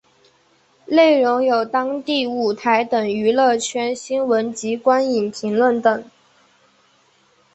[0.87, 6.03] 内容有当地舞台等娱乐圈新闻及观影评论等。